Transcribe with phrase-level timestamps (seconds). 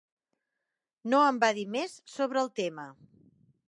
[1.13, 2.93] No em va dir més sobre el tema.